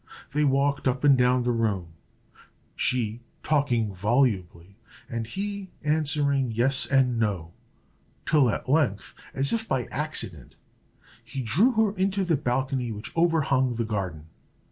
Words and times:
They 0.33 0.43
walked 0.45 0.87
up 0.87 1.03
and 1.03 1.15
down 1.15 1.43
the 1.43 1.51
room, 1.51 1.89
she 2.75 3.21
talking 3.43 3.93
volubly, 3.93 4.75
and 5.07 5.27
he 5.27 5.69
answering 5.83 6.51
yes 6.51 6.87
and 6.87 7.19
no, 7.19 7.53
till 8.25 8.49
at 8.49 8.67
length, 8.67 9.13
as 9.35 9.53
if 9.53 9.67
by 9.69 9.83
accident, 9.91 10.55
he 11.23 11.43
drew 11.43 11.73
her 11.73 11.91
into 11.95 12.23
the 12.25 12.35
balcony 12.35 12.91
which 12.91 13.15
overhung 13.15 13.75
the 13.75 13.85
garden. 13.85 14.25